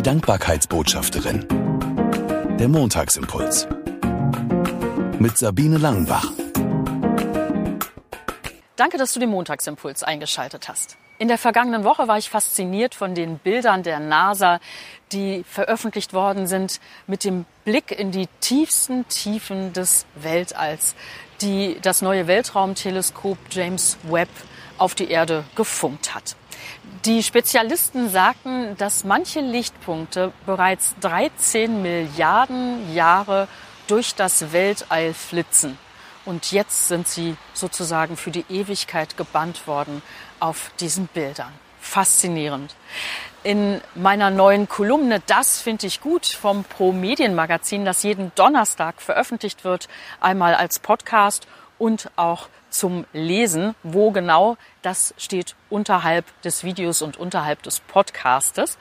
[0.00, 1.46] Die Dankbarkeitsbotschafterin.
[2.58, 3.68] Der Montagsimpuls.
[5.18, 6.32] Mit Sabine Langenbach.
[8.76, 10.96] Danke, dass du den Montagsimpuls eingeschaltet hast.
[11.18, 14.58] In der vergangenen Woche war ich fasziniert von den Bildern der NASA,
[15.12, 20.94] die veröffentlicht worden sind, mit dem Blick in die tiefsten Tiefen des Weltalls,
[21.42, 24.30] die das neue Weltraumteleskop James Webb
[24.78, 26.36] auf die Erde gefunkt hat.
[27.04, 33.48] Die Spezialisten sagten, dass manche Lichtpunkte bereits 13 Milliarden Jahre
[33.86, 35.78] durch das Weltall flitzen.
[36.24, 40.02] Und jetzt sind sie sozusagen für die Ewigkeit gebannt worden
[40.38, 41.52] auf diesen Bildern.
[41.80, 42.74] Faszinierend.
[43.42, 49.00] In meiner neuen Kolumne Das finde ich gut vom Pro Medien Magazin, das jeden Donnerstag
[49.00, 49.88] veröffentlicht wird,
[50.20, 51.46] einmal als Podcast
[51.78, 53.74] und auch zum Lesen.
[53.82, 58.78] Wo genau, das steht unterhalb des Videos und unterhalb des Podcastes.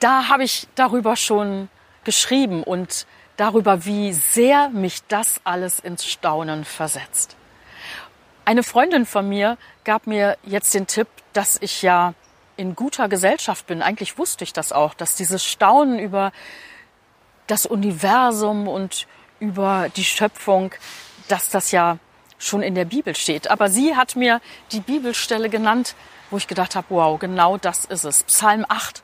[0.00, 1.68] Da habe ich darüber schon
[2.04, 7.36] geschrieben und darüber, wie sehr mich das alles ins Staunen versetzt.
[8.44, 12.14] Eine Freundin von mir gab mir jetzt den Tipp, dass ich ja
[12.56, 13.80] in guter Gesellschaft bin.
[13.80, 16.32] Eigentlich wusste ich das auch, dass dieses Staunen über
[17.46, 19.06] das Universum und
[19.38, 20.72] über die Schöpfung,
[21.28, 21.98] dass das ja
[22.40, 23.50] schon in der Bibel steht.
[23.50, 24.40] Aber sie hat mir
[24.72, 25.94] die Bibelstelle genannt,
[26.30, 28.24] wo ich gedacht habe, wow, genau das ist es.
[28.24, 29.02] Psalm 8.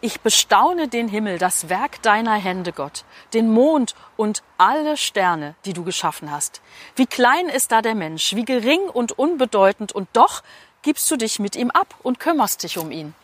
[0.00, 5.72] Ich bestaune den Himmel, das Werk deiner Hände, Gott, den Mond und alle Sterne, die
[5.72, 6.60] du geschaffen hast.
[6.96, 10.42] Wie klein ist da der Mensch, wie gering und unbedeutend, und doch
[10.82, 13.14] gibst du dich mit ihm ab und kümmerst dich um ihn.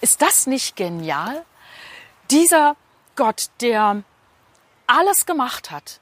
[0.00, 1.44] Ist das nicht genial?
[2.30, 2.76] Dieser
[3.16, 4.02] Gott, der
[4.86, 6.00] alles gemacht hat,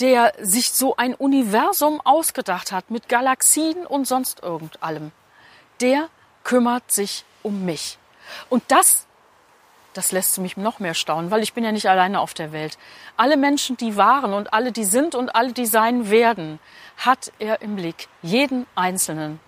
[0.00, 5.12] der sich so ein Universum ausgedacht hat mit Galaxien und sonst irgend allem,
[5.80, 6.08] der
[6.44, 7.98] kümmert sich um mich.
[8.48, 9.06] Und das
[9.92, 12.78] das lässt mich noch mehr staunen, weil ich bin ja nicht alleine auf der Welt.
[13.16, 16.60] Alle Menschen, die waren und alle, die sind und alle, die sein werden,
[16.96, 18.08] hat er im Blick.
[18.22, 19.40] Jeden Einzelnen.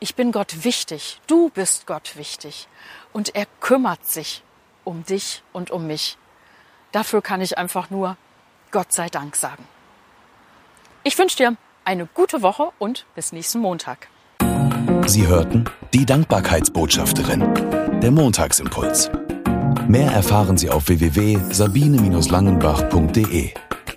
[0.00, 1.20] Ich bin Gott wichtig.
[1.26, 2.66] Du bist Gott wichtig.
[3.12, 4.42] Und er kümmert sich
[4.84, 6.18] um dich und um mich.
[6.92, 8.16] Dafür kann ich einfach nur
[8.76, 9.64] Gott sei Dank sagen.
[11.02, 11.56] Ich wünsche dir
[11.86, 14.08] eine gute Woche und bis nächsten Montag.
[15.06, 15.64] Sie hörten
[15.94, 17.54] die Dankbarkeitsbotschafterin,
[18.02, 19.10] der Montagsimpuls.
[19.88, 23.54] Mehr erfahren Sie auf www.sabine-langenbach.de.